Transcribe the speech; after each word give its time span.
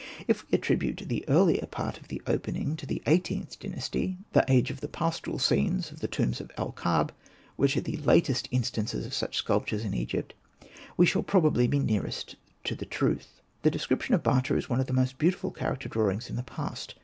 If 0.27 0.49
we 0.49 0.55
attribute 0.57 1.03
the 1.09 1.23
earlier 1.29 1.67
part 1.67 1.93
to 1.97 2.03
the 2.07 2.23
opening 2.25 2.71
of 2.71 2.87
the 2.87 3.03
XVIIIth 3.05 3.59
Dynasty— 3.59 4.17
the 4.33 4.43
age 4.51 4.71
of 4.71 4.81
the 4.81 4.87
pastoral 4.87 5.37
scenes 5.37 5.91
of 5.91 5.99
the 5.99 6.07
tombs 6.07 6.41
of 6.41 6.49
El 6.57 6.71
Kab, 6.71 7.13
which 7.55 7.77
are 7.77 7.81
the 7.81 7.97
latest 7.97 8.47
instances 8.49 9.05
of 9.05 9.13
such 9.13 9.35
sculptures 9.37 9.85
in 9.85 9.93
Egypt— 9.93 10.33
we 10.97 11.05
shall 11.05 11.21
probably 11.21 11.67
be 11.67 11.77
nearest 11.77 12.35
to 12.63 12.73
the 12.73 12.83
truth.— 12.87 13.41
The 13.61 13.69
description 13.69 14.15
of 14.15 14.23
Bata 14.23 14.55
is 14.57 14.67
one 14.67 14.79
of 14.79 14.87
the 14.87 14.91
most 14.93 15.19
beautiful 15.19 15.51
character 15.51 15.87
drawings 15.87 16.31
in 16.31 16.35
the 16.35 16.41
past. 16.41 16.95